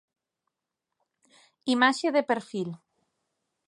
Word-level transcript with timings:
Imaxe 1.75 2.07
de 2.15 2.23
perfil. 2.29 2.69